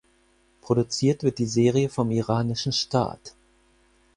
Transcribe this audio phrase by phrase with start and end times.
[0.61, 3.35] Produziert wird die Serie vom iranischen Staat.